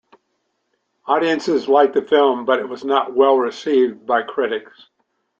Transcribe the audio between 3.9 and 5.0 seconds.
by critics.